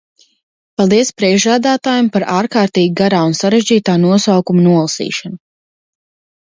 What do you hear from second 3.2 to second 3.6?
un